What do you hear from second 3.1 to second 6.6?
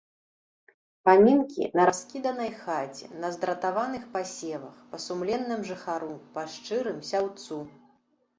на здратаваных пасевах, па сумленным жыхару, па